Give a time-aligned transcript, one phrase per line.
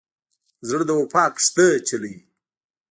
[0.67, 2.15] زړه د وفا کښتۍ چلوي.